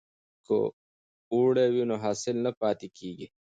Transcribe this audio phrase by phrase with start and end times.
[0.45, 0.55] که
[1.33, 3.27] اوړی وي نو حاصل نه پاتیږي.